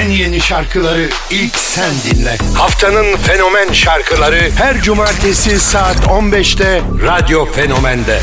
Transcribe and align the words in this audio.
En 0.00 0.10
yeni 0.10 0.40
şarkıları 0.40 1.08
ilk 1.30 1.56
sen 1.56 1.90
dinle. 2.04 2.36
Haftanın 2.54 3.16
fenomen 3.16 3.72
şarkıları 3.72 4.50
her 4.56 4.82
cumartesi 4.82 5.60
saat 5.60 5.96
15'te 5.96 6.82
Radyo 7.02 7.52
Fenomen'de. 7.52 8.20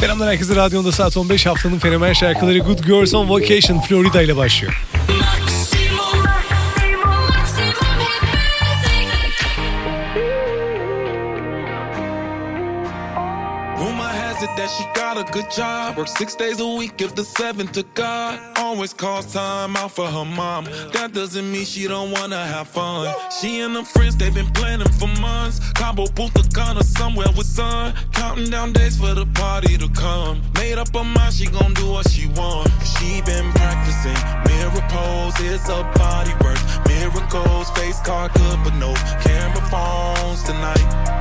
Selamlar 0.00 0.28
herkese 0.28 0.56
radyonda 0.56 0.92
saat 0.92 1.16
15 1.16 1.46
haftanın 1.46 1.78
fenomen 1.78 2.12
şarkıları 2.12 2.58
Good 2.58 2.78
Girls 2.78 3.14
on 3.14 3.28
Vacation 3.28 3.80
Florida 3.80 4.22
ile 4.22 4.36
başlıyor. 4.36 4.82
Rumor 13.78 14.08
has 14.08 14.42
it 14.42 14.50
that 14.56 14.68
she 14.70 14.84
got 14.94 15.16
a 15.16 15.24
good 15.32 15.48
job. 15.52 15.96
Works 15.96 16.14
six 16.14 16.34
days 16.34 16.58
a 16.58 16.66
week, 16.66 16.96
give 16.96 17.14
the 17.14 17.22
seven 17.22 17.68
to 17.68 17.84
God. 17.94 18.40
Always 18.58 18.92
calls 18.92 19.32
time 19.32 19.76
out 19.76 19.92
for 19.92 20.06
her 20.06 20.24
mom. 20.24 20.64
That 20.92 21.12
doesn't 21.12 21.50
mean 21.52 21.64
she 21.64 21.86
don't 21.86 22.10
wanna 22.10 22.44
have 22.44 22.66
fun. 22.66 23.14
She 23.40 23.60
and 23.60 23.76
her 23.76 23.84
friends, 23.84 24.16
they've 24.16 24.34
been 24.34 24.50
planning 24.50 24.88
for 24.88 25.06
months. 25.20 25.60
combo 25.74 26.06
Cabo 26.06 26.30
Punta 26.30 26.42
Cana, 26.52 26.82
somewhere 26.82 27.30
with 27.36 27.46
sun. 27.46 27.94
Counting 28.12 28.50
down 28.50 28.72
days 28.72 28.96
for 28.98 29.14
the 29.14 29.26
party 29.26 29.78
to 29.78 29.88
come. 29.90 30.42
Made 30.54 30.78
up 30.78 30.92
her 30.92 31.04
mind, 31.04 31.34
she 31.34 31.46
gon' 31.46 31.72
do 31.74 31.92
what 31.92 32.10
she 32.10 32.26
want. 32.34 32.68
She 32.82 33.22
been 33.22 33.52
practicing 33.52 34.18
mirror 34.48 34.84
pose, 34.88 35.34
it's 35.38 35.68
a 35.68 35.84
body 35.94 36.34
work. 36.42 36.58
Miracles, 36.88 37.70
face 37.78 38.00
card 38.00 38.32
good, 38.34 38.58
but 38.64 38.74
no 38.74 38.92
camera 39.22 39.62
phones 39.70 40.42
tonight. 40.42 41.17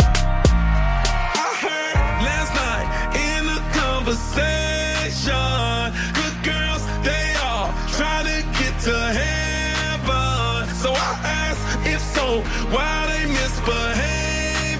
Conversation. 4.08 5.92
Good 6.16 6.38
girls, 6.44 6.84
they 7.04 7.36
all 7.44 7.68
try 7.92 8.24
to 8.24 8.42
get 8.58 8.80
to 8.88 8.96
heaven. 9.20 10.68
So 10.76 10.92
I 10.94 11.20
asked 11.24 11.66
if 11.86 12.02
so, 12.16 12.42
why 12.74 13.06
they 13.12 13.26
misbehave? 13.28 14.80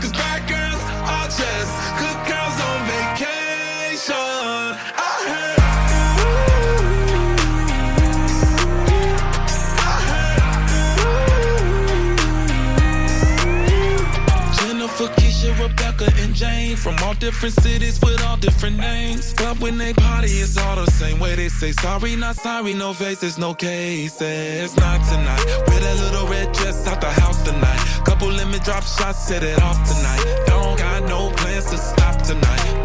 Cause 0.00 0.12
bad 0.12 0.48
girls 0.48 0.82
are 1.14 1.28
just 1.28 1.72
good 2.00 2.20
girls 2.26 2.58
on 2.68 2.78
vacation. 2.90 4.16
I 4.98 5.12
heard. 5.30 5.58
Jennifer, 14.56 15.08
Keisha, 15.20 15.50
Rebecca, 15.62 16.06
and 16.22 16.34
Jane 16.34 16.76
from 16.76 16.96
all 17.04 17.14
different 17.14 17.54
cities 17.54 17.98
different 18.40 18.78
names. 18.78 19.32
Club 19.34 19.58
when 19.58 19.78
they 19.78 19.92
party, 19.92 20.28
it's 20.28 20.56
all 20.56 20.76
the 20.76 20.90
same 20.90 21.18
way. 21.18 21.34
They 21.36 21.48
say 21.48 21.72
sorry, 21.72 22.16
not 22.16 22.36
sorry, 22.36 22.74
no 22.74 22.92
faces, 22.92 23.38
no 23.38 23.54
cases. 23.54 24.76
Not 24.76 25.00
tonight. 25.08 25.44
With 25.68 25.84
a 25.84 25.94
little 26.04 26.26
red 26.26 26.52
dress 26.52 26.86
out 26.86 27.00
the 27.00 27.10
house 27.10 27.42
tonight. 27.42 27.80
Couple 28.04 28.28
limit 28.28 28.64
drop 28.64 28.82
shots, 28.82 29.26
set 29.28 29.42
it 29.42 29.60
off 29.62 29.78
tonight. 29.88 30.24
Don't 30.46 30.78
got 30.78 31.04
no 31.04 31.30
plans 31.36 31.66
to 31.66 31.78
stop 31.78 32.22
tonight. 32.22 32.79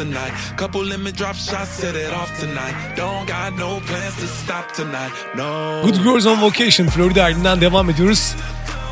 Tonight. 0.00 0.32
Couple 0.56 0.90
limit 0.90 1.18
drop 1.18 1.34
shots, 1.34 1.70
set 1.80 1.94
it 1.94 2.12
off 2.12 2.40
tonight. 2.40 2.74
Don't 2.96 3.26
got 3.28 3.58
no 3.58 3.80
plans 3.80 4.16
to 4.20 4.26
stop 4.26 4.72
tonight. 4.72 5.12
No. 5.36 5.82
Good 5.84 6.02
Girls 6.02 6.26
on 6.26 6.42
Vacation 6.42 6.88
Florida 6.88 7.24
ardından 7.24 7.60
devam 7.60 7.90
ediyoruz. 7.90 8.34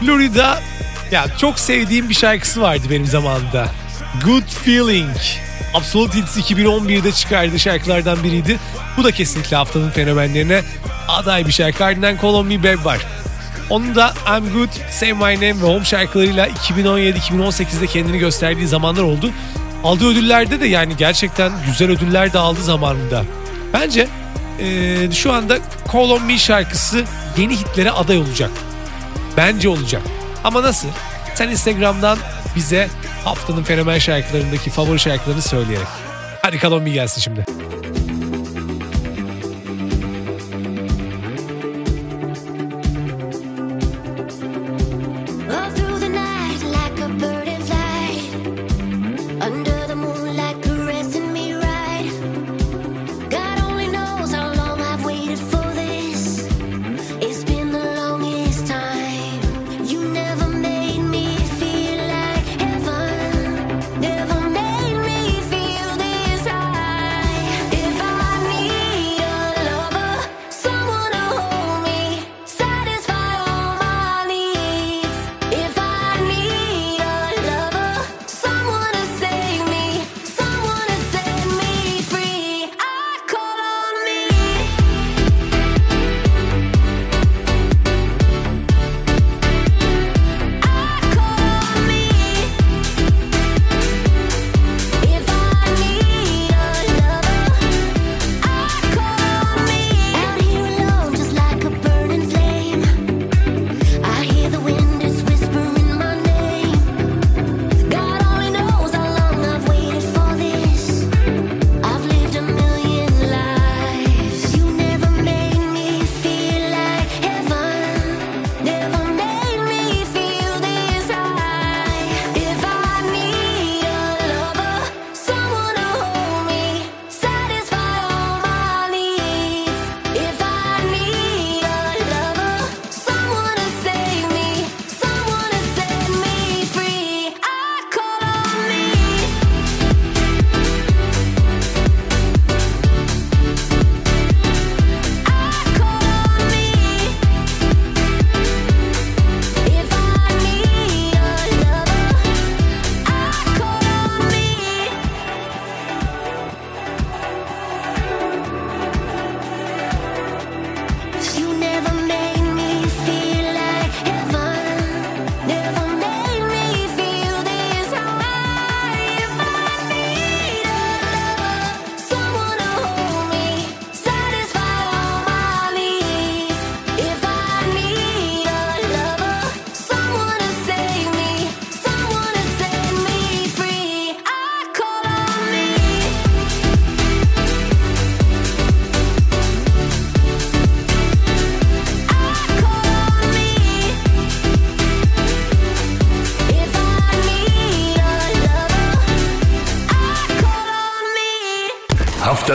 Florida 0.01 0.63
ya 1.11 1.27
çok 1.39 1.59
sevdiğim 1.59 2.09
bir 2.09 2.15
şarkısı 2.15 2.61
vardı 2.61 2.83
benim 2.91 3.07
zamanında. 3.07 3.69
Good 4.25 4.49
Feeling. 4.65 5.17
Absolute 5.75 6.19
Hits 6.19 6.37
2011'de 6.37 7.13
çıkardığı 7.13 7.59
şarkılardan 7.59 8.25
biriydi. 8.25 8.59
Bu 8.97 9.05
da 9.05 9.11
kesinlikle 9.11 9.57
haftanın 9.57 9.91
fenomenlerine 9.91 10.63
aday 11.09 11.47
bir 11.47 11.53
şarkı. 11.53 11.85
Ardından 11.85 12.17
Call 12.23 12.35
On 12.35 12.47
Me 12.47 12.59
Babe 12.59 12.85
var. 12.85 12.99
Onun 13.71 13.95
da 13.95 14.15
I'm 14.37 14.53
Good, 14.53 14.69
Say 14.91 15.13
My 15.13 15.35
Name 15.35 15.63
ve 15.63 15.67
Home 15.67 15.85
şarkılarıyla 15.85 16.49
2017-2018'de 16.49 17.87
kendini 17.87 18.19
gösterdiği 18.19 18.67
zamanlar 18.67 19.03
oldu. 19.03 19.31
Aldığı 19.85 20.09
ödüllerde 20.09 20.61
de 20.61 20.67
yani 20.67 20.97
gerçekten 20.97 21.53
güzel 21.67 21.91
ödüller 21.91 22.33
de 22.33 22.39
aldı 22.39 22.63
zamanında. 22.63 23.25
Bence 23.73 24.09
eee, 24.61 25.11
şu 25.13 25.33
anda 25.33 25.59
Call 25.93 26.11
On 26.11 26.23
Me 26.23 26.39
şarkısı 26.39 27.05
yeni 27.39 27.57
hitlere 27.57 27.91
aday 27.91 28.19
olacak. 28.19 28.51
Bence 29.37 29.69
olacak. 29.69 30.03
Ama 30.45 30.63
nasıl? 30.63 30.89
Sen 31.35 31.49
Instagram'dan 31.49 32.19
bize 32.57 32.89
haftanın 33.25 33.63
fenomen 33.63 33.99
şarkılarındaki 33.99 34.71
favori 34.71 34.99
şarkılarını 34.99 35.43
söyleyerek. 35.43 35.87
Hadi 36.43 36.59
Call 36.61 36.73
On 36.73 36.83
Me 36.83 36.91
gelsin 36.91 37.21
şimdi. 37.21 37.45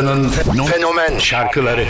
Araga'nın 0.07 0.29
fenomen 0.65 1.17
şarkıları. 1.19 1.85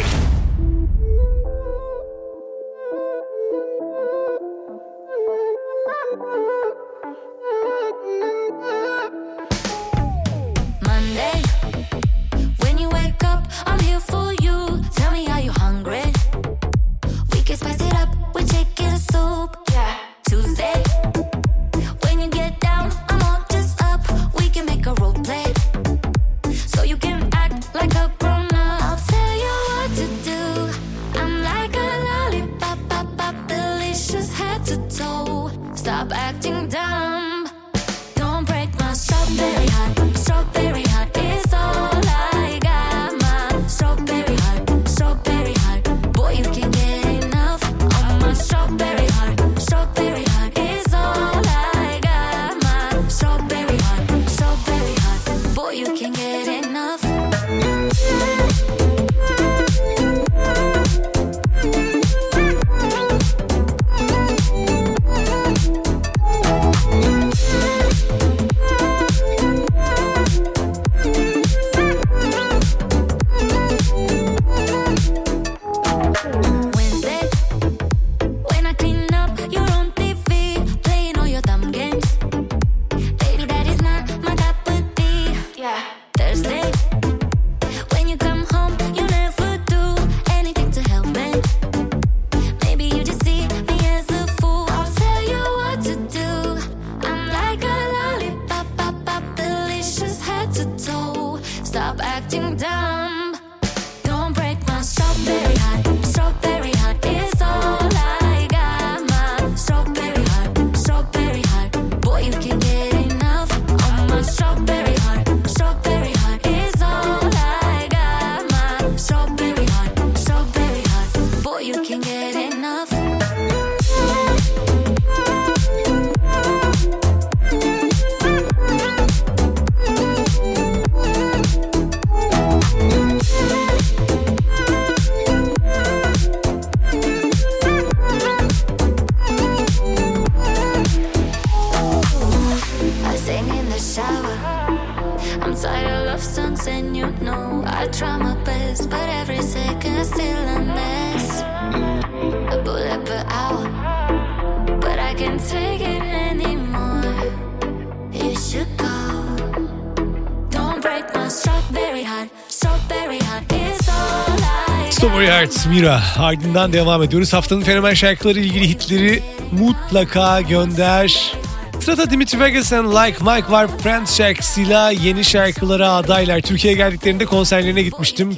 Strawberry 164.89 165.27
Hearts 165.27 165.65
Mira 165.65 166.01
ardından 166.19 166.73
devam 166.73 167.03
ediyoruz. 167.03 167.33
Haftanın 167.33 167.61
fenomen 167.61 167.93
şarkıları 167.93 168.39
ilgili 168.39 168.69
hitleri 168.69 169.23
mutlaka 169.51 170.41
gönder. 170.41 171.33
Sırada 171.79 172.09
Dimitri 172.09 172.39
Vegas 172.39 172.73
and 172.73 172.87
Like 172.87 173.23
Mike 173.23 173.51
var. 173.51 173.67
Friends 173.83 174.17
şarkısıyla 174.17 174.91
yeni 174.91 175.25
şarkılara 175.25 175.91
adaylar. 175.91 176.41
Türkiye'ye 176.41 176.77
geldiklerinde 176.77 177.25
konserlerine 177.25 177.81
gitmiştim. 177.81 178.37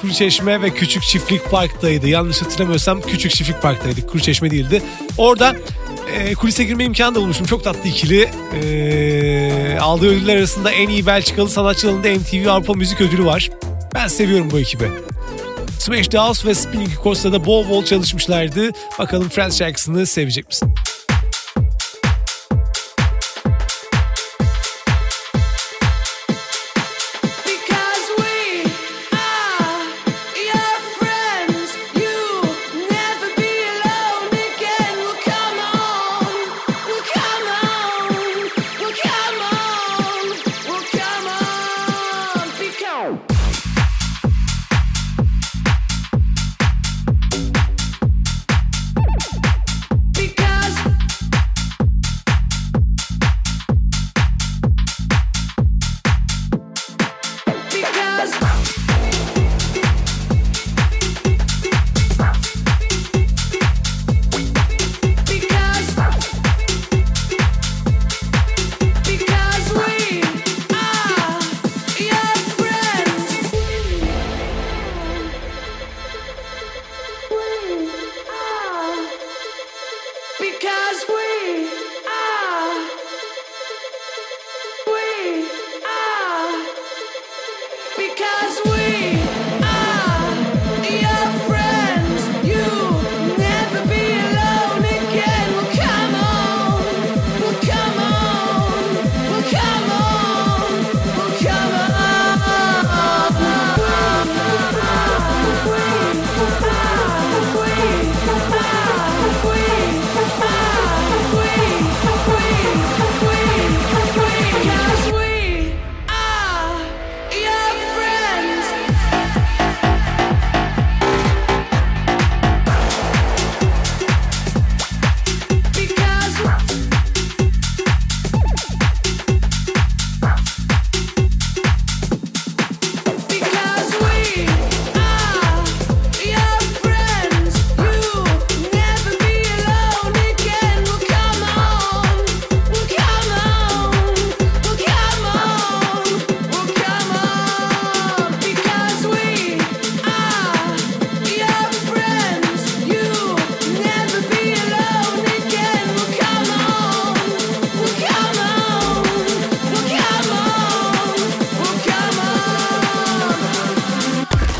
Kuruçeşme 0.00 0.62
ve 0.62 0.70
Küçük 0.70 1.02
Çiftlik 1.02 1.50
Park'taydı. 1.50 2.08
Yanlış 2.08 2.42
hatırlamıyorsam 2.42 3.00
Küçük 3.00 3.32
Çiftlik 3.32 3.62
Park'taydı. 3.62 4.06
Kuruçeşme 4.06 4.50
değildi. 4.50 4.82
Orada 5.18 5.56
e, 6.12 6.34
kulise 6.34 6.64
girme 6.64 6.84
imkanı 6.84 7.14
da 7.14 7.20
bulmuştum. 7.20 7.46
Çok 7.46 7.64
tatlı 7.64 7.88
ikili. 7.88 8.30
E, 8.62 9.78
aldığı 9.80 10.08
ödüller 10.08 10.36
arasında 10.36 10.70
en 10.70 10.88
iyi 10.88 11.06
Belçikalı 11.06 11.48
sanatçı 11.48 11.86
dalında 11.86 12.08
MTV 12.08 12.48
Avrupa 12.48 12.74
Müzik 12.74 13.00
Ödülü 13.00 13.24
var. 13.24 13.50
Ben 13.94 14.08
seviyorum 14.08 14.50
bu 14.50 14.58
ekibi. 14.58 14.90
Smash 15.78 16.08
The 16.08 16.18
House 16.18 16.48
ve 16.48 16.54
Spinning 16.54 16.90
Costa'da 17.02 17.44
bol 17.44 17.68
bol 17.68 17.84
çalışmışlardı. 17.84 18.70
Bakalım 18.98 19.28
Friends 19.28 19.58
şarkısını 19.58 20.06
sevecek 20.06 20.48
misin? 20.48 20.74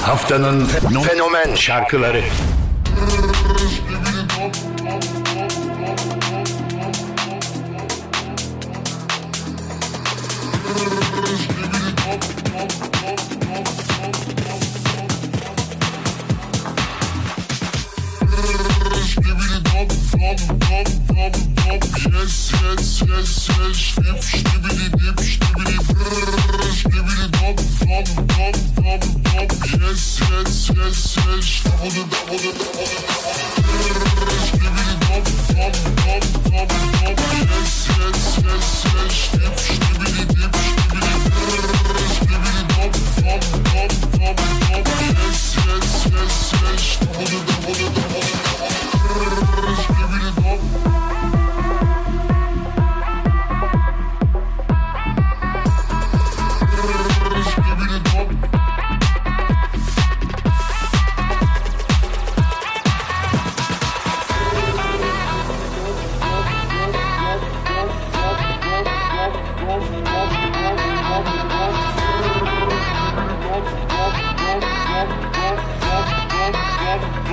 Haftanın 0.05 0.67
fenomen 1.09 1.55
şarkıları. 1.55 2.21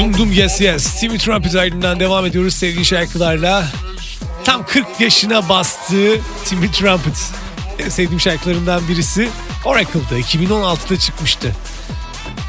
Dum 0.00 0.18
Dum 0.18 0.32
Yes 0.32 0.60
Yes. 0.60 1.00
Timmy 1.00 1.18
Trumpet 1.18 1.54
ardından 1.54 2.00
devam 2.00 2.26
ediyoruz 2.26 2.54
sevgili 2.54 2.84
şarkılarla. 2.84 3.66
Tam 4.44 4.66
40 4.66 4.86
yaşına 5.00 5.48
bastığı 5.48 6.20
Timmy 6.44 6.70
Trumpet. 6.70 7.30
En 7.78 7.88
sevdiğim 7.88 8.20
şarkılarından 8.20 8.88
birisi 8.88 9.28
Oracle'da 9.64 10.18
2016'da 10.18 10.98
çıkmıştı. 10.98 11.52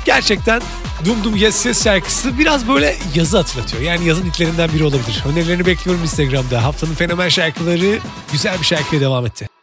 Gerçekten 0.05 0.61
Dum 1.05 1.23
Dum 1.23 1.35
Yes 1.35 1.65
Yes 1.65 1.83
şarkısı 1.83 2.39
biraz 2.39 2.67
böyle 2.67 2.95
yazı 3.15 3.37
hatırlatıyor. 3.37 3.83
Yani 3.83 4.05
yazın 4.05 4.25
hitlerinden 4.25 4.73
biri 4.73 4.83
olabilir. 4.83 5.23
Önerilerini 5.31 5.65
bekliyorum 5.65 6.03
Instagram'da. 6.03 6.63
Haftanın 6.63 6.95
fenomen 6.95 7.29
şarkıları 7.29 7.99
güzel 8.31 8.59
bir 8.59 8.65
şarkıya 8.65 9.01
devam 9.01 9.25
etti. 9.25 9.60